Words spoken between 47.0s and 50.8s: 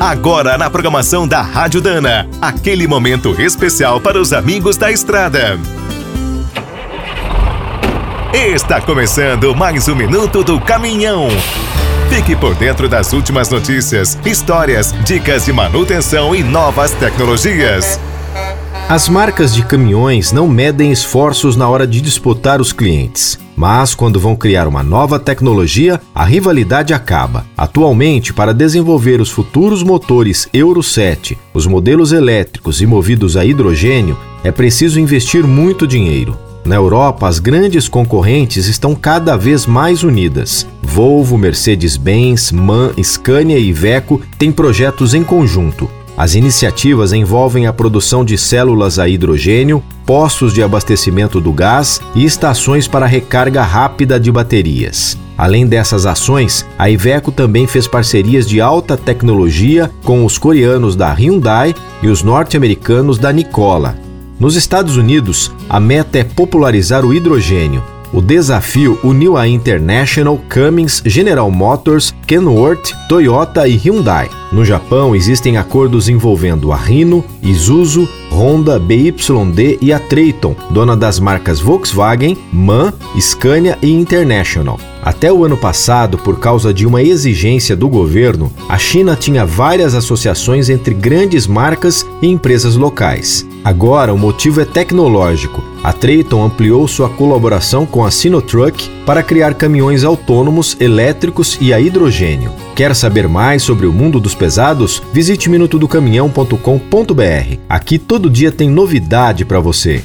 envolvem a produção de células a hidrogênio, postos de